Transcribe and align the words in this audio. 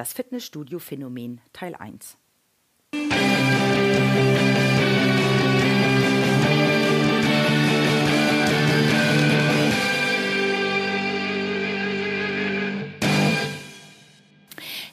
Das 0.00 0.14
Fitnessstudio-Phänomen 0.14 1.42
Teil 1.52 1.74
1. 1.74 2.16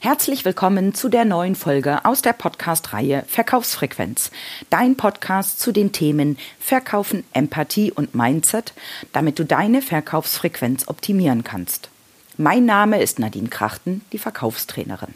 Herzlich 0.02 0.44
willkommen 0.44 0.94
zu 0.94 1.08
der 1.08 1.24
neuen 1.24 1.56
Folge 1.56 2.04
aus 2.04 2.22
der 2.22 2.34
Podcast-Reihe 2.34 3.24
Verkaufsfrequenz. 3.30 4.32
Dein 4.70 4.98
Podcast 4.98 5.62
zu 5.62 5.72
den 5.72 5.94
Themen 5.94 6.38
Verkaufen, 6.60 7.24
Empathie 7.32 7.94
und 7.94 8.14
Mindset, 8.14 8.74
damit 9.14 9.40
du 9.40 9.46
deine 9.46 9.82
Verkaufsfrequenz 9.82 10.90
optimieren 10.90 11.46
kannst. 11.46 11.92
Mein 12.38 12.66
Name 12.66 13.02
ist 13.02 13.18
Nadine 13.18 13.50
Krachten, 13.50 14.02
die 14.12 14.20
Verkaufstrainerin. 14.20 15.14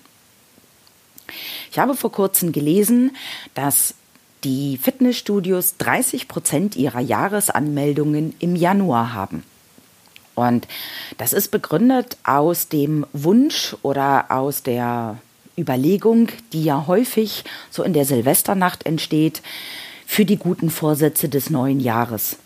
Ich 1.72 1.78
habe 1.78 1.96
vor 1.96 2.12
kurzem 2.12 2.52
gelesen, 2.52 3.16
dass 3.54 3.94
die 4.44 4.80
Fitnessstudios 4.80 5.78
30 5.78 6.28
Prozent 6.28 6.76
ihrer 6.76 7.00
Jahresanmeldungen 7.00 8.36
im 8.40 8.56
Januar 8.56 9.14
haben. 9.14 9.44
Und 10.34 10.68
das 11.20 11.32
ist 11.34 11.52
begründet 11.52 12.18
aus 12.24 12.70
dem 12.70 13.06
Wunsch 13.14 13.76
oder 13.84 14.32
aus 14.32 14.64
der 14.64 15.20
Überlegung, 15.56 16.30
die 16.54 16.64
ja 16.64 16.88
häufig 16.88 17.44
so 17.70 17.84
in 17.84 17.94
der 17.94 18.06
Silvesternacht 18.06 18.88
entsteht, 18.88 19.44
für 20.08 20.26
die 20.26 20.38
guten 20.38 20.72
Vorsätze 20.72 21.30
des 21.30 21.52
neuen 21.52 21.80
Jahres. 21.80 22.38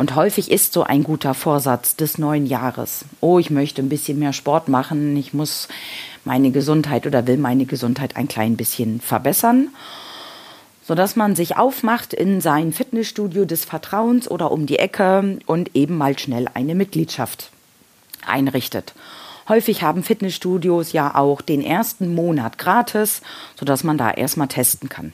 Und 0.00 0.14
häufig 0.14 0.50
ist 0.50 0.72
so 0.72 0.82
ein 0.82 1.04
guter 1.04 1.34
Vorsatz 1.34 1.94
des 1.94 2.16
neuen 2.16 2.46
Jahres. 2.46 3.04
Oh, 3.20 3.38
ich 3.38 3.50
möchte 3.50 3.82
ein 3.82 3.90
bisschen 3.90 4.18
mehr 4.18 4.32
Sport 4.32 4.66
machen, 4.66 5.14
ich 5.14 5.34
muss 5.34 5.68
meine 6.24 6.52
Gesundheit 6.52 7.06
oder 7.06 7.26
will 7.26 7.36
meine 7.36 7.66
Gesundheit 7.66 8.16
ein 8.16 8.26
klein 8.26 8.56
bisschen 8.56 9.02
verbessern 9.02 9.68
sodass 10.86 11.16
man 11.16 11.36
sich 11.36 11.56
aufmacht 11.58 12.14
in 12.14 12.40
sein 12.40 12.72
Fitnessstudio 12.72 13.44
des 13.44 13.66
Vertrauens 13.66 14.28
oder 14.28 14.50
um 14.50 14.64
die 14.66 14.78
Ecke 14.78 15.38
und 15.46 15.76
eben 15.76 15.98
mal 15.98 16.18
schnell 16.18 16.48
eine 16.54 16.74
Mitgliedschaft 16.74 17.50
einrichtet. 18.26 18.94
Häufig 19.48 19.82
haben 19.82 20.02
Fitnessstudios 20.02 20.92
ja 20.92 21.14
auch 21.14 21.42
den 21.42 21.62
ersten 21.62 22.14
Monat 22.14 22.56
gratis, 22.58 23.20
sodass 23.54 23.84
man 23.84 23.98
da 23.98 24.10
erstmal 24.10 24.48
testen 24.48 24.88
kann. 24.88 25.12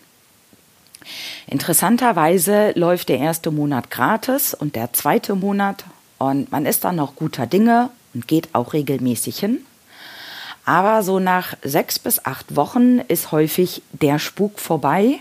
Interessanterweise 1.46 2.72
läuft 2.74 3.08
der 3.08 3.18
erste 3.18 3.50
Monat 3.50 3.90
gratis 3.90 4.52
und 4.52 4.74
der 4.74 4.92
zweite 4.92 5.36
Monat 5.36 5.84
und 6.18 6.50
man 6.50 6.66
ist 6.66 6.84
dann 6.84 6.96
noch 6.96 7.14
guter 7.14 7.46
Dinge 7.46 7.90
und 8.14 8.26
geht 8.26 8.48
auch 8.52 8.72
regelmäßig 8.72 9.38
hin. 9.38 9.58
Aber 10.64 11.04
so 11.04 11.20
nach 11.20 11.56
sechs 11.62 12.00
bis 12.00 12.24
acht 12.24 12.56
Wochen 12.56 12.98
ist 12.98 13.30
häufig 13.30 13.82
der 13.92 14.18
Spuk 14.18 14.58
vorbei 14.58 15.20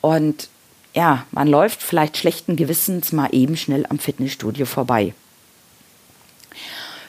und 0.00 0.48
ja, 0.94 1.26
man 1.32 1.48
läuft 1.48 1.82
vielleicht 1.82 2.16
schlechten 2.16 2.54
Gewissens 2.54 3.10
mal 3.10 3.30
eben 3.32 3.56
schnell 3.56 3.84
am 3.88 3.98
Fitnessstudio 3.98 4.64
vorbei. 4.64 5.12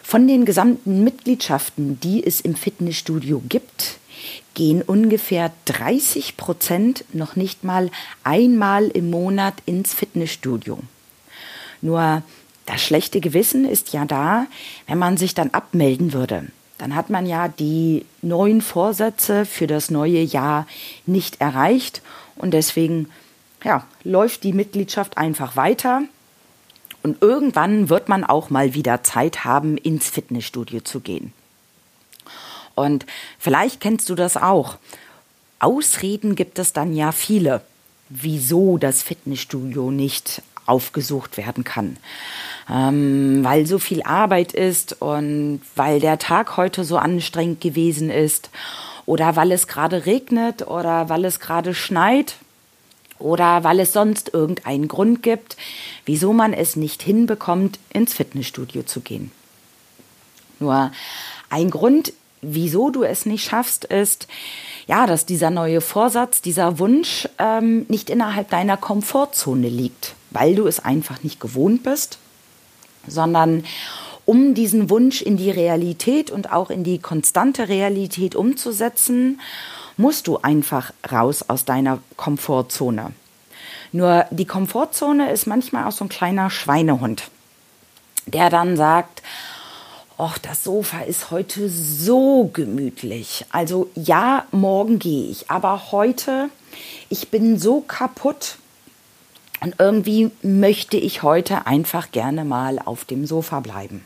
Von 0.01 0.27
den 0.27 0.45
gesamten 0.45 1.03
Mitgliedschaften, 1.03 1.99
die 1.99 2.25
es 2.25 2.41
im 2.41 2.55
Fitnessstudio 2.55 3.43
gibt, 3.47 3.97
gehen 4.53 4.81
ungefähr 4.81 5.51
30 5.65 6.37
Prozent 6.37 7.05
noch 7.13 7.35
nicht 7.35 7.63
mal 7.63 7.91
einmal 8.23 8.87
im 8.87 9.09
Monat 9.09 9.55
ins 9.65 9.93
Fitnessstudio. 9.93 10.79
Nur 11.81 12.23
das 12.65 12.81
schlechte 12.81 13.21
Gewissen 13.21 13.65
ist 13.65 13.93
ja 13.93 14.05
da, 14.05 14.47
wenn 14.87 14.97
man 14.97 15.17
sich 15.17 15.35
dann 15.35 15.51
abmelden 15.51 16.13
würde. 16.13 16.47
Dann 16.77 16.95
hat 16.95 17.09
man 17.09 17.25
ja 17.25 17.47
die 17.47 18.05
neuen 18.21 18.61
Vorsätze 18.61 19.45
für 19.45 19.67
das 19.67 19.91
neue 19.91 20.21
Jahr 20.21 20.67
nicht 21.05 21.39
erreicht 21.39 22.01
und 22.35 22.53
deswegen 22.53 23.09
ja, 23.63 23.85
läuft 24.03 24.43
die 24.43 24.53
Mitgliedschaft 24.53 25.17
einfach 25.17 25.55
weiter. 25.55 26.03
Und 27.03 27.21
irgendwann 27.21 27.89
wird 27.89 28.09
man 28.09 28.23
auch 28.23 28.49
mal 28.49 28.73
wieder 28.73 29.03
Zeit 29.03 29.45
haben, 29.45 29.77
ins 29.77 30.09
Fitnessstudio 30.09 30.81
zu 30.81 30.99
gehen. 30.99 31.33
Und 32.75 33.05
vielleicht 33.39 33.79
kennst 33.79 34.09
du 34.09 34.15
das 34.15 34.37
auch. 34.37 34.77
Ausreden 35.59 36.35
gibt 36.35 36.59
es 36.59 36.73
dann 36.73 36.93
ja 36.93 37.11
viele, 37.11 37.61
wieso 38.09 38.77
das 38.77 39.01
Fitnessstudio 39.01 39.89
nicht 39.89 40.41
aufgesucht 40.65 41.37
werden 41.37 41.63
kann. 41.63 41.97
Ähm, 42.69 43.43
weil 43.43 43.65
so 43.65 43.79
viel 43.79 44.03
Arbeit 44.03 44.53
ist 44.53 45.01
und 45.01 45.61
weil 45.75 45.99
der 45.99 46.17
Tag 46.17 46.57
heute 46.57 46.83
so 46.83 46.97
anstrengend 46.97 47.61
gewesen 47.61 48.09
ist 48.09 48.49
oder 49.05 49.35
weil 49.35 49.51
es 49.51 49.67
gerade 49.67 50.05
regnet 50.05 50.67
oder 50.67 51.09
weil 51.09 51.25
es 51.25 51.39
gerade 51.39 51.75
schneit 51.75 52.35
oder 53.19 53.63
weil 53.63 53.79
es 53.79 53.93
sonst 53.93 54.33
irgendeinen 54.33 54.87
Grund 54.87 55.23
gibt, 55.23 55.55
wieso 56.05 56.33
man 56.33 56.53
es 56.53 56.75
nicht 56.75 57.03
hinbekommt, 57.03 57.79
ins 57.93 58.13
Fitnessstudio 58.13 58.83
zu 58.83 59.01
gehen. 59.01 59.31
Nur 60.59 60.91
ein 61.49 61.69
Grund, 61.69 62.13
wieso 62.45 62.89
du 62.89 63.03
es 63.03 63.25
nicht 63.25 63.43
schaffst, 63.43 63.85
ist, 63.85 64.27
ja, 64.87 65.07
dass 65.07 65.25
dieser 65.25 65.49
neue 65.49 65.81
Vorsatz, 65.81 66.41
dieser 66.41 66.79
Wunsch 66.79 67.27
ähm, 67.39 67.85
nicht 67.89 68.09
innerhalb 68.09 68.49
deiner 68.49 68.77
Komfortzone 68.77 69.67
liegt, 69.67 70.15
weil 70.31 70.55
du 70.55 70.67
es 70.67 70.79
einfach 70.79 71.23
nicht 71.23 71.39
gewohnt 71.39 71.83
bist, 71.83 72.19
sondern 73.07 73.63
um 74.25 74.53
diesen 74.53 74.89
Wunsch 74.89 75.21
in 75.21 75.37
die 75.37 75.51
Realität 75.51 76.31
und 76.31 76.51
auch 76.51 76.69
in 76.69 76.83
die 76.83 76.99
konstante 76.99 77.67
Realität 77.67 78.35
umzusetzen, 78.35 79.39
musst 79.97 80.27
du 80.27 80.37
einfach 80.37 80.91
raus 81.11 81.45
aus 81.47 81.65
deiner 81.65 81.99
Komfortzone. 82.17 83.13
Nur 83.91 84.25
die 84.31 84.45
Komfortzone 84.45 85.31
ist 85.31 85.47
manchmal 85.47 85.85
auch 85.85 85.91
so 85.91 86.05
ein 86.05 86.09
kleiner 86.09 86.49
Schweinehund, 86.49 87.29
der 88.25 88.49
dann 88.49 88.75
sagt, 88.75 89.21
Och, 90.17 90.37
das 90.37 90.63
Sofa 90.63 91.01
ist 91.01 91.29
heute 91.29 91.67
so 91.67 92.49
gemütlich. 92.53 93.45
Also 93.51 93.89
ja, 93.95 94.45
morgen 94.51 94.97
gehe 94.97 95.29
ich, 95.29 95.51
aber 95.51 95.91
heute, 95.91 96.49
ich 97.09 97.27
bin 97.29 97.59
so 97.59 97.81
kaputt 97.81 98.57
und 99.59 99.75
irgendwie 99.77 100.31
möchte 100.41 100.95
ich 100.95 101.21
heute 101.21 101.67
einfach 101.67 102.11
gerne 102.11 102.45
mal 102.45 102.79
auf 102.79 103.03
dem 103.03 103.25
Sofa 103.25 103.59
bleiben. 103.59 104.05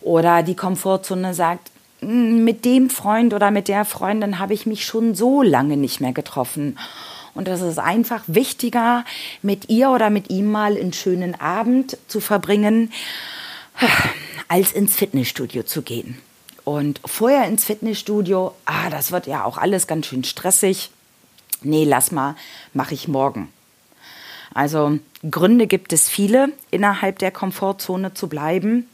Oder 0.00 0.42
die 0.42 0.56
Komfortzone 0.56 1.32
sagt, 1.32 1.70
hm, 2.00 2.42
mit 2.42 2.64
dem 2.64 2.90
Freund 2.90 3.34
oder 3.34 3.52
mit 3.52 3.68
der 3.68 3.84
Freundin 3.84 4.40
habe 4.40 4.54
ich 4.54 4.66
mich 4.66 4.84
schon 4.84 5.14
so 5.14 5.42
lange 5.42 5.76
nicht 5.76 6.00
mehr 6.00 6.12
getroffen. 6.12 6.76
Und 7.34 7.46
es 7.46 7.60
ist 7.60 7.78
einfach 7.78 8.24
wichtiger, 8.26 9.04
mit 9.42 9.68
ihr 9.68 9.90
oder 9.90 10.10
mit 10.10 10.28
ihm 10.30 10.50
mal 10.50 10.76
einen 10.76 10.92
schönen 10.92 11.40
Abend 11.40 11.98
zu 12.08 12.18
verbringen, 12.20 12.90
als 14.48 14.72
ins 14.72 14.94
Fitnessstudio 14.94 15.62
zu 15.62 15.82
gehen. 15.82 16.18
Und 16.64 17.00
vorher 17.04 17.46
ins 17.46 17.64
Fitnessstudio, 17.64 18.54
ah, 18.64 18.88
das 18.90 19.12
wird 19.12 19.26
ja 19.26 19.44
auch 19.44 19.58
alles 19.58 19.86
ganz 19.86 20.06
schön 20.06 20.24
stressig. 20.24 20.90
Nee, 21.62 21.84
lass 21.84 22.10
mal, 22.10 22.36
mache 22.72 22.94
ich 22.94 23.06
morgen. 23.06 23.48
Also 24.54 24.98
Gründe 25.30 25.66
gibt 25.66 25.92
es 25.92 26.08
viele, 26.08 26.52
innerhalb 26.70 27.18
der 27.18 27.30
Komfortzone 27.30 28.14
zu 28.14 28.28
bleiben. 28.28 28.88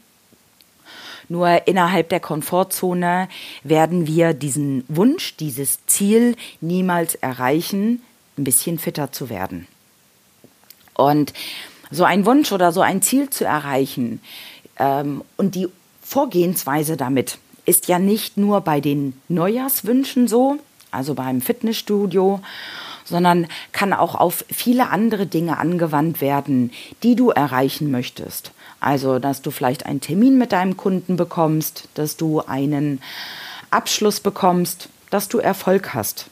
Nur 1.29 1.65
innerhalb 1.67 2.09
der 2.09 2.19
Komfortzone 2.19 3.29
werden 3.63 4.05
wir 4.05 4.33
diesen 4.33 4.83
Wunsch, 4.89 5.37
dieses 5.37 5.85
Ziel 5.85 6.35
niemals 6.59 7.15
erreichen, 7.15 8.01
ein 8.37 8.43
bisschen 8.43 8.79
fitter 8.79 9.13
zu 9.13 9.29
werden. 9.29 9.67
Und 10.93 11.31
so 11.89 12.03
ein 12.03 12.25
Wunsch 12.25 12.51
oder 12.51 12.71
so 12.71 12.81
ein 12.81 13.01
Ziel 13.01 13.29
zu 13.29 13.45
erreichen 13.45 14.21
und 15.37 15.55
die 15.55 15.67
Vorgehensweise 16.01 16.97
damit 16.97 17.37
ist 17.65 17.87
ja 17.87 17.99
nicht 17.99 18.37
nur 18.37 18.61
bei 18.61 18.81
den 18.81 19.13
Neujahrswünschen 19.27 20.27
so, 20.27 20.57
also 20.89 21.13
beim 21.13 21.41
Fitnessstudio, 21.41 22.41
sondern 23.05 23.47
kann 23.71 23.93
auch 23.93 24.15
auf 24.15 24.43
viele 24.51 24.89
andere 24.89 25.25
Dinge 25.27 25.57
angewandt 25.57 26.21
werden, 26.21 26.71
die 27.03 27.15
du 27.15 27.29
erreichen 27.29 27.91
möchtest. 27.91 28.51
Also, 28.79 29.19
dass 29.19 29.41
du 29.41 29.51
vielleicht 29.51 29.85
einen 29.85 30.01
Termin 30.01 30.37
mit 30.37 30.51
deinem 30.51 30.75
Kunden 30.75 31.17
bekommst, 31.17 31.87
dass 31.93 32.17
du 32.17 32.41
einen 32.41 33.01
Abschluss 33.69 34.19
bekommst, 34.19 34.89
dass 35.11 35.27
du 35.27 35.37
Erfolg 35.37 35.93
hast. 35.93 36.25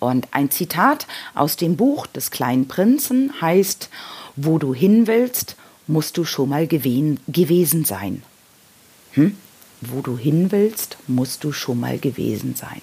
Und 0.00 0.28
ein 0.30 0.50
Zitat 0.50 1.06
aus 1.34 1.56
dem 1.56 1.76
Buch 1.76 2.06
des 2.06 2.30
kleinen 2.30 2.68
Prinzen 2.68 3.32
heißt, 3.40 3.90
wo 4.36 4.58
du 4.58 4.72
hin 4.72 5.08
willst, 5.08 5.56
musst 5.88 6.16
du 6.16 6.24
schon 6.24 6.50
mal 6.50 6.66
gewesen 6.68 7.84
sein. 7.84 8.22
Hm? 9.12 9.36
Wo 9.80 10.00
du 10.00 10.16
hin 10.16 10.52
willst, 10.52 10.98
musst 11.06 11.42
du 11.42 11.52
schon 11.52 11.80
mal 11.80 11.98
gewesen 11.98 12.54
sein. 12.54 12.82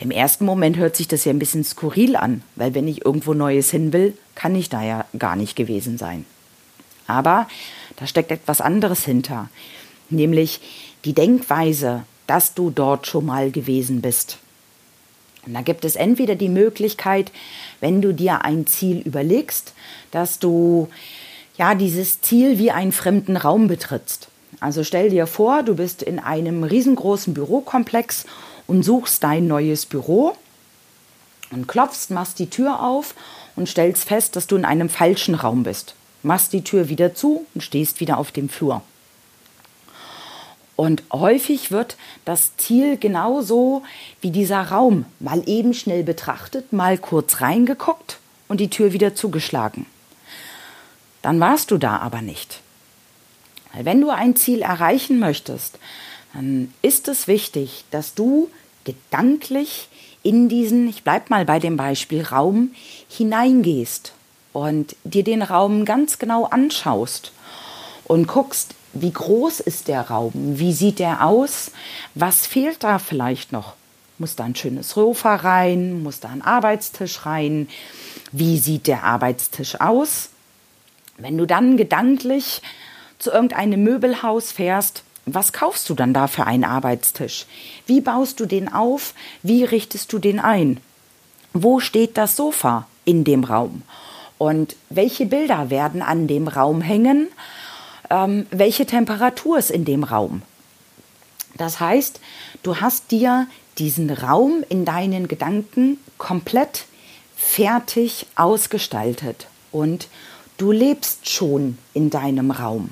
Im 0.00 0.10
ersten 0.10 0.44
Moment 0.44 0.76
hört 0.76 0.96
sich 0.96 1.08
das 1.08 1.24
ja 1.24 1.32
ein 1.32 1.38
bisschen 1.38 1.64
skurril 1.64 2.14
an, 2.16 2.42
weil 2.56 2.74
wenn 2.74 2.86
ich 2.86 3.04
irgendwo 3.04 3.34
Neues 3.34 3.70
hin 3.70 3.92
will, 3.92 4.16
kann 4.34 4.54
ich 4.54 4.68
da 4.68 4.82
ja 4.82 5.06
gar 5.18 5.34
nicht 5.34 5.56
gewesen 5.56 5.98
sein. 5.98 6.24
Aber 7.06 7.48
da 7.96 8.06
steckt 8.06 8.30
etwas 8.30 8.60
anderes 8.60 9.04
hinter, 9.04 9.48
nämlich 10.08 10.60
die 11.04 11.14
Denkweise, 11.14 12.04
dass 12.26 12.54
du 12.54 12.70
dort 12.70 13.06
schon 13.06 13.26
mal 13.26 13.50
gewesen 13.50 14.00
bist. 14.00 14.38
Und 15.46 15.54
da 15.54 15.62
gibt 15.62 15.84
es 15.84 15.96
entweder 15.96 16.34
die 16.34 16.50
Möglichkeit, 16.50 17.32
wenn 17.80 18.02
du 18.02 18.12
dir 18.12 18.44
ein 18.44 18.66
Ziel 18.66 18.98
überlegst, 18.98 19.72
dass 20.10 20.38
du 20.38 20.88
ja 21.58 21.74
dieses 21.74 22.20
Ziel 22.20 22.58
wie 22.58 22.70
einen 22.70 22.92
fremden 22.92 23.36
Raum 23.36 23.68
betrittst. 23.68 24.28
Also 24.60 24.84
stell 24.84 25.10
dir 25.10 25.26
vor, 25.26 25.62
du 25.62 25.74
bist 25.76 26.02
in 26.02 26.18
einem 26.18 26.64
riesengroßen 26.64 27.34
Bürokomplex 27.34 28.24
und 28.66 28.82
suchst 28.82 29.22
dein 29.22 29.46
neues 29.46 29.84
Büro 29.84 30.34
und 31.50 31.68
klopfst, 31.68 32.10
machst 32.10 32.38
die 32.38 32.50
Tür 32.50 32.82
auf 32.82 33.14
und 33.56 33.68
stellst 33.68 34.04
fest, 34.04 34.36
dass 34.36 34.46
du 34.46 34.56
in 34.56 34.64
einem 34.64 34.88
falschen 34.88 35.34
Raum 35.34 35.64
bist. 35.64 35.94
Machst 36.22 36.52
die 36.52 36.64
Tür 36.64 36.88
wieder 36.88 37.14
zu 37.14 37.44
und 37.54 37.62
stehst 37.62 38.00
wieder 38.00 38.18
auf 38.18 38.32
dem 38.32 38.48
Flur. 38.48 38.82
Und 40.76 41.02
häufig 41.12 41.72
wird 41.72 41.96
das 42.24 42.56
Ziel 42.56 42.98
genauso 42.98 43.82
wie 44.20 44.30
dieser 44.30 44.62
Raum 44.62 45.06
mal 45.18 45.42
eben 45.46 45.74
schnell 45.74 46.04
betrachtet, 46.04 46.72
mal 46.72 46.98
kurz 46.98 47.40
reingeguckt 47.40 48.18
und 48.46 48.60
die 48.60 48.70
Tür 48.70 48.92
wieder 48.92 49.14
zugeschlagen. 49.16 49.86
Dann 51.22 51.40
warst 51.40 51.70
du 51.70 51.78
da 51.78 51.98
aber 51.98 52.22
nicht. 52.22 52.60
Weil 53.72 53.84
wenn 53.84 54.00
du 54.00 54.10
ein 54.10 54.36
Ziel 54.36 54.62
erreichen 54.62 55.18
möchtest, 55.18 55.78
dann 56.34 56.72
ist 56.82 57.08
es 57.08 57.26
wichtig, 57.26 57.84
dass 57.90 58.14
du 58.14 58.50
gedanklich 58.84 59.88
in 60.22 60.48
diesen, 60.48 60.88
ich 60.88 61.04
bleib 61.04 61.30
mal 61.30 61.44
bei 61.44 61.58
dem 61.58 61.76
Beispiel 61.76 62.22
Raum, 62.22 62.72
hineingehst 63.08 64.12
und 64.52 64.96
dir 65.04 65.24
den 65.24 65.42
Raum 65.42 65.84
ganz 65.84 66.18
genau 66.18 66.44
anschaust 66.44 67.32
und 68.04 68.26
guckst, 68.26 68.74
wie 68.94 69.12
groß 69.12 69.60
ist 69.60 69.88
der 69.88 70.08
Raum, 70.08 70.32
wie 70.34 70.72
sieht 70.72 70.98
der 70.98 71.24
aus, 71.24 71.70
was 72.14 72.46
fehlt 72.46 72.82
da 72.82 72.98
vielleicht 72.98 73.52
noch. 73.52 73.74
Muss 74.18 74.34
da 74.34 74.44
ein 74.44 74.56
schönes 74.56 74.90
Sofa 74.90 75.36
rein, 75.36 76.02
muss 76.02 76.20
da 76.20 76.28
ein 76.28 76.42
Arbeitstisch 76.42 77.24
rein, 77.24 77.68
wie 78.32 78.58
sieht 78.58 78.86
der 78.86 79.04
Arbeitstisch 79.04 79.80
aus? 79.80 80.30
Wenn 81.18 81.36
du 81.36 81.46
dann 81.46 81.76
gedanklich 81.76 82.62
zu 83.18 83.32
irgendeinem 83.32 83.82
Möbelhaus 83.82 84.52
fährst, 84.52 85.02
was 85.26 85.52
kaufst 85.52 85.90
du 85.90 85.94
dann 85.94 86.14
da 86.14 86.28
für 86.28 86.46
einen 86.46 86.64
Arbeitstisch? 86.64 87.46
Wie 87.86 88.00
baust 88.00 88.38
du 88.38 88.46
den 88.46 88.72
auf? 88.72 89.14
Wie 89.42 89.64
richtest 89.64 90.12
du 90.12 90.20
den 90.20 90.38
ein? 90.38 90.78
Wo 91.52 91.80
steht 91.80 92.16
das 92.16 92.36
Sofa 92.36 92.86
in 93.04 93.24
dem 93.24 93.42
Raum? 93.42 93.82
Und 94.38 94.76
welche 94.90 95.26
Bilder 95.26 95.70
werden 95.70 96.02
an 96.02 96.28
dem 96.28 96.46
Raum 96.46 96.80
hängen? 96.80 97.26
Ähm, 98.10 98.46
welche 98.52 98.86
Temperatur 98.86 99.58
ist 99.58 99.72
in 99.72 99.84
dem 99.84 100.04
Raum? 100.04 100.42
Das 101.56 101.80
heißt, 101.80 102.20
du 102.62 102.76
hast 102.76 103.10
dir 103.10 103.48
diesen 103.78 104.10
Raum 104.10 104.64
in 104.68 104.84
deinen 104.84 105.26
Gedanken 105.26 105.98
komplett 106.16 106.84
fertig 107.36 108.26
ausgestaltet 108.36 109.48
und 109.72 110.06
du 110.58 110.72
lebst 110.72 111.28
schon 111.30 111.78
in 111.94 112.10
deinem 112.10 112.50
Raum. 112.50 112.90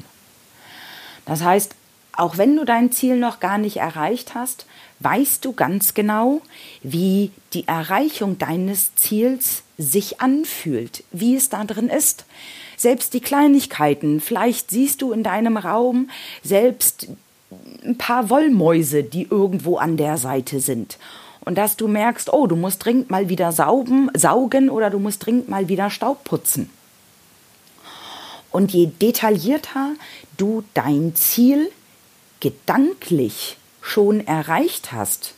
Das 1.27 1.43
heißt, 1.43 1.75
auch 2.13 2.39
wenn 2.39 2.57
du 2.57 2.65
dein 2.65 2.93
Ziel 2.93 3.17
noch 3.17 3.41
gar 3.41 3.59
nicht 3.59 3.77
erreicht 3.77 4.35
hast, 4.35 4.65
weißt 5.01 5.45
du 5.45 5.53
ganz 5.53 5.93
genau, 5.93 6.41
wie 6.83 7.31
die 7.53 7.69
Erreichung 7.69 8.39
deines 8.39 8.95
Ziels 8.95 9.63
sich 9.77 10.21
anfühlt, 10.23 11.05
wie 11.13 11.37
es 11.37 11.51
da 11.51 11.65
drin 11.65 11.89
ist. 11.89 12.25
Selbst 12.79 13.13
die 13.13 13.21
Kleinigkeiten, 13.21 14.21
vielleicht 14.21 14.71
siehst 14.71 15.03
du 15.03 15.13
in 15.13 15.23
deinem 15.23 15.59
Raum 15.59 16.09
selbst 16.43 17.09
ein 17.85 17.99
paar 17.99 18.31
Wollmäuse, 18.31 19.03
die 19.03 19.27
irgendwo 19.31 19.77
an 19.77 19.97
der 19.97 20.17
Seite 20.17 20.61
sind. 20.61 20.99
Und 21.45 21.57
dass 21.57 21.77
du 21.77 21.87
merkst, 21.87 22.33
oh, 22.33 22.47
du 22.47 22.57
musst 22.57 22.85
dringend 22.85 23.11
mal 23.11 23.29
wieder 23.29 23.53
saugen 23.53 24.11
oder 24.71 24.91
du 24.91 24.99
musst 24.99 25.25
dringend 25.25 25.49
mal 25.49 25.69
wieder 25.69 25.91
Staub 25.91 26.25
putzen. 26.25 26.71
Und 28.57 28.73
je 28.73 28.87
detaillierter 28.87 29.97
du 30.39 30.65
dein 30.73 31.15
Ziel 31.15 31.71
gedanklich 32.41 33.59
schon 33.83 34.27
erreicht 34.27 34.93
hast, 34.93 35.35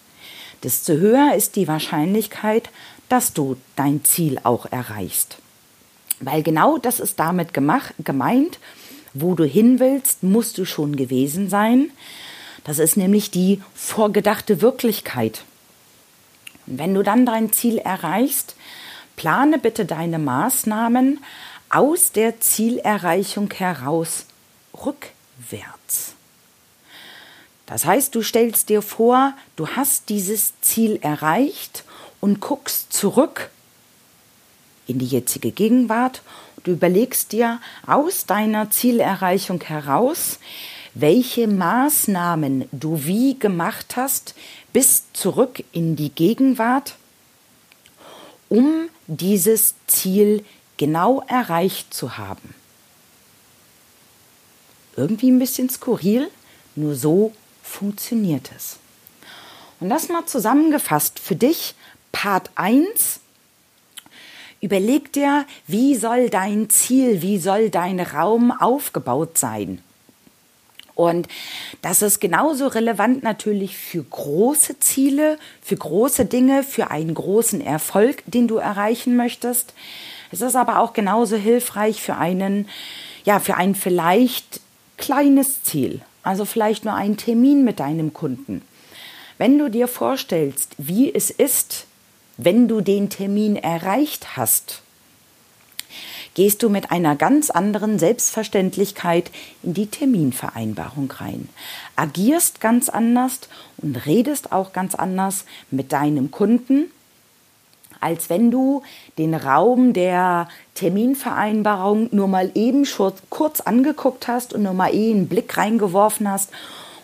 desto 0.63 0.93
höher 0.93 1.35
ist 1.35 1.57
die 1.57 1.67
Wahrscheinlichkeit, 1.67 2.71
dass 3.09 3.33
du 3.33 3.57
dein 3.75 4.05
Ziel 4.05 4.39
auch 4.45 4.67
erreichst. 4.67 5.39
Weil 6.21 6.45
genau 6.45 6.79
das 6.79 7.01
ist 7.01 7.19
damit 7.19 7.53
gemacht, 7.53 7.93
gemeint, 7.99 8.61
wo 9.15 9.35
du 9.35 9.43
hin 9.43 9.81
willst, 9.81 10.23
musst 10.23 10.57
du 10.57 10.65
schon 10.65 10.95
gewesen 10.95 11.51
sein. 11.51 11.91
Das 12.63 12.79
ist 12.79 12.97
nämlich 12.97 13.33
die 13.33 13.61
vorgedachte 13.75 14.63
Wirklichkeit. 14.63 15.43
Und 16.69 16.79
wenn 16.79 16.95
du 16.95 17.03
dann 17.03 17.27
dein 17.27 17.53
Ziel 17.53 17.79
erreichst, 17.79 18.55
plane 19.17 19.59
bitte 19.59 19.87
deine 19.87 20.21
Maßnahmen 20.21 21.19
aus 21.71 22.13
der 22.13 22.41
Zielerreichung 22.41 23.51
heraus 23.53 24.27
rückwärts. 24.75 26.15
Das 27.67 27.85
heißt, 27.85 28.15
du 28.15 28.23
stellst 28.23 28.71
dir 28.71 28.81
vor, 28.81 29.35
du 29.57 29.69
hast 29.69 30.09
dieses 30.09 30.59
Ziel 30.63 30.99
erreicht 31.03 31.85
und 32.21 32.41
guckst 32.41 32.93
zurück 32.93 33.51
in 34.87 34.99
die 34.99 35.07
jetzige 35.07 35.53
Gegenwart. 35.53 36.23
Du 36.65 36.73
überlegst 36.73 37.33
dir 37.33 37.61
aus 37.87 38.25
deiner 38.25 38.71
Zielerreichung 38.71 39.61
heraus, 39.61 40.39
welche 40.95 41.47
Maßnahmen 41.47 42.69
du 42.73 43.05
wie 43.05 43.39
gemacht 43.39 43.97
hast, 43.97 44.35
bis 44.73 45.05
zurück 45.13 45.63
in 45.73 45.95
die 45.95 46.11
Gegenwart, 46.11 46.97
um 48.49 48.89
dieses 49.07 49.75
Ziel 49.87 50.45
genau 50.79 51.23
erreicht 51.27 51.93
zu 51.93 52.17
haben. 52.17 52.55
Irgendwie 54.97 55.31
ein 55.31 55.39
bisschen 55.39 55.69
skurril, 55.69 56.31
nur 56.75 56.97
so 56.97 57.33
funktioniert 57.63 58.51
es. 58.57 58.79
Und 59.81 59.91
das 59.91 60.09
mal 60.09 60.27
zusammengefasst 60.27 61.21
für 61.21 61.37
dich, 61.37 61.75
Part 62.11 62.51
1. 62.57 63.21
Überleg 64.61 65.13
dir, 65.13 65.47
wie 65.69 65.95
soll 65.95 66.31
dein 66.31 66.69
Ziel, 66.69 67.23
wie 67.23 67.39
soll 67.39 67.71
dein 67.71 68.01
Raum 68.01 68.51
aufgebaut 68.51 69.39
sein? 69.39 69.83
Und 70.97 71.29
das 71.81 72.03
ist 72.03 72.19
genauso 72.19 72.67
relevant 72.67 73.23
natürlich 73.23 73.77
für 73.77 74.03
große 74.03 74.81
Ziele, 74.81 75.39
für 75.63 75.77
große 75.77 76.25
Dinge, 76.25 76.65
für 76.65 76.91
einen 76.91 77.15
großen 77.15 77.61
Erfolg, 77.61 78.25
den 78.27 78.49
du 78.49 78.57
erreichen 78.57 79.15
möchtest. 79.15 79.75
Es 80.31 80.41
ist 80.41 80.57
aber 80.57 80.81
auch 80.81 80.93
genauso 80.93 81.37
hilfreich 81.37 82.03
für 82.03 82.17
einen, 82.17 82.69
ja, 83.25 83.41
für 83.41 83.57
ein 83.57 83.75
vielleicht 83.75 84.61
kleines 84.97 85.63
Ziel. 85.63 86.01
Also 86.23 86.45
vielleicht 86.45 86.85
nur 86.85 86.95
einen 86.95 87.17
Termin 87.17 87.65
mit 87.65 87.81
deinem 87.81 88.13
Kunden. 88.13 88.63
Wenn 89.39 89.59
du 89.59 89.71
dir 89.71 89.89
vorstellst, 89.89 90.75
wie 90.79 91.15
es 91.15 91.31
ist, 91.31 91.87
wenn 92.37 92.69
du 92.69 92.81
den 92.81 93.09
Termin 93.09 93.57
erreicht 93.57 94.37
hast, 94.37 94.83
gehst 96.35 96.63
du 96.63 96.69
mit 96.69 96.91
einer 96.91 97.17
ganz 97.17 97.51
anderen 97.51 97.99
Selbstverständlichkeit 97.99 99.31
in 99.63 99.75
die 99.75 99.87
Terminvereinbarung 99.87 101.11
rein, 101.11 101.49
agierst 101.97 102.61
ganz 102.61 102.89
anders 102.89 103.41
und 103.79 103.97
redest 104.07 104.53
auch 104.53 104.73
ganz 104.73 104.95
anders 104.95 105.45
mit 105.71 105.93
deinem 105.93 106.31
Kunden, 106.31 106.91
als 108.01 108.31
wenn 108.31 108.51
du 108.51 108.83
den 109.19 109.35
Raum 109.35 109.93
der 109.93 110.49
Terminvereinbarung 110.75 112.09
nur 112.13 112.29
mal 112.29 112.51
eben 112.55 112.87
kurz 113.31 113.61
angeguckt 113.61 114.29
hast 114.29 114.53
und 114.53 114.63
nur 114.63 114.75
mal 114.75 114.95
eh 114.95 115.11
einen 115.11 115.29
Blick 115.29 115.57
reingeworfen 115.57 116.31
hast 116.31 116.51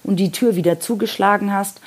und 0.02 0.16
die 0.16 0.32
Tür 0.32 0.56
wieder 0.56 0.80
zugeschlagen 0.80 1.52
hast 1.52 1.80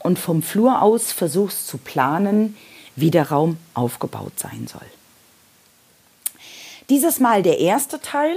und 0.00 0.18
vom 0.18 0.42
Flur 0.42 0.82
aus 0.82 1.12
versuchst 1.12 1.66
zu 1.66 1.78
planen, 1.78 2.56
wie 2.96 3.10
der 3.10 3.30
Raum 3.30 3.56
aufgebaut 3.74 4.38
sein 4.38 4.66
soll. 4.70 4.86
Dieses 6.88 7.20
Mal 7.20 7.42
der 7.42 7.58
erste 7.58 8.00
Teil. 8.00 8.36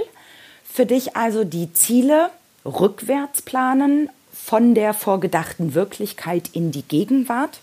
Für 0.64 0.86
dich 0.86 1.16
also 1.16 1.44
die 1.44 1.72
Ziele 1.72 2.30
rückwärts 2.64 3.42
planen 3.42 4.10
von 4.32 4.74
der 4.74 4.92
vorgedachten 4.92 5.74
Wirklichkeit 5.74 6.50
in 6.52 6.70
die 6.70 6.82
Gegenwart. 6.82 7.60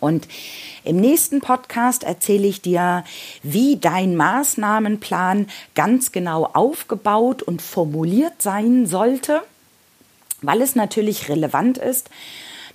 Und 0.00 0.28
im 0.84 0.96
nächsten 0.96 1.40
Podcast 1.40 2.04
erzähle 2.04 2.46
ich 2.46 2.62
dir, 2.62 3.04
wie 3.42 3.76
dein 3.76 4.16
Maßnahmenplan 4.16 5.48
ganz 5.74 6.12
genau 6.12 6.44
aufgebaut 6.44 7.42
und 7.42 7.62
formuliert 7.62 8.40
sein 8.40 8.86
sollte, 8.86 9.42
weil 10.42 10.62
es 10.62 10.76
natürlich 10.76 11.28
relevant 11.28 11.78
ist, 11.78 12.10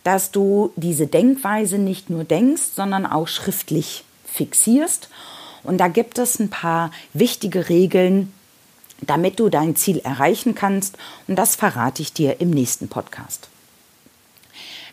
dass 0.04 0.32
du 0.32 0.74
diese 0.75 1.08
Denkweise 1.08 1.78
nicht 1.78 2.10
nur 2.10 2.24
denkst, 2.24 2.63
sondern 2.75 3.06
auch 3.06 3.28
schriftlich 3.28 4.04
fixierst. 4.25 5.10
Und 5.63 5.78
da 5.78 5.88
gibt 5.88 6.18
es 6.18 6.40
ein 6.40 6.50
paar 6.50 6.92
wichtige 7.13 7.70
Regeln, 7.70 8.34
damit 9.01 9.40
du 9.40 9.50
dein 9.50 9.75
Ziel 9.75 10.00
erreichen 10.00 10.56
kannst. 10.56 10.98
Und 11.28 11.36
das 11.36 11.56
verrate 11.56 12.01
ich 12.01 12.13
dir 12.13 12.42
im 12.42 12.50
nächsten 12.50 12.88
Podcast. 12.88 13.50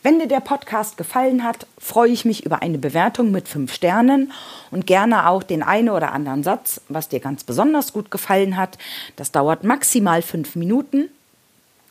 Wenn 0.02 0.20
dir 0.20 0.28
der 0.28 0.40
Podcast 0.40 0.96
gefallen 0.96 1.42
hat, 1.42 1.66
freue 1.76 2.10
ich 2.10 2.24
mich 2.24 2.46
über 2.46 2.62
eine 2.62 2.78
Bewertung 2.78 3.32
mit 3.32 3.48
fünf 3.48 3.72
Sternen 3.72 4.32
und 4.70 4.86
gerne 4.86 5.28
auch 5.28 5.42
den 5.42 5.62
einen 5.62 5.88
oder 5.88 6.12
anderen 6.12 6.44
Satz, 6.44 6.80
was 6.88 7.08
dir 7.08 7.20
ganz 7.20 7.42
besonders 7.42 7.92
gut 7.92 8.10
gefallen 8.10 8.56
hat. 8.56 8.78
Das 9.16 9.32
dauert 9.32 9.64
maximal 9.64 10.22
fünf 10.22 10.54
Minuten. 10.54 11.08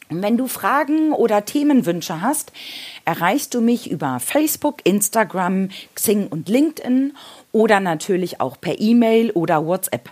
Und 0.09 0.21
wenn 0.21 0.37
du 0.37 0.47
Fragen 0.47 1.11
oder 1.11 1.43
Themenwünsche 1.43 2.21
hast, 2.21 2.53
erreichst 3.03 3.53
du 3.53 3.59
mich 3.59 3.91
über 3.91 4.21
Facebook, 4.21 4.77
Instagram, 4.85 5.69
Xing 5.95 6.27
und 6.27 6.47
LinkedIn 6.47 7.13
oder 7.51 7.81
natürlich 7.81 8.39
auch 8.39 8.59
per 8.59 8.79
E-Mail 8.79 9.31
oder 9.31 9.65
WhatsApp. 9.65 10.09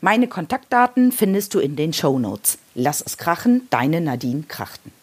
Meine 0.00 0.26
Kontaktdaten 0.26 1.12
findest 1.12 1.54
du 1.54 1.60
in 1.60 1.76
den 1.76 1.92
Show 1.92 2.18
Notes. 2.18 2.58
Lass 2.74 3.00
es 3.00 3.18
krachen, 3.18 3.68
deine 3.70 4.00
Nadine 4.00 4.42
Krachten. 4.48 4.95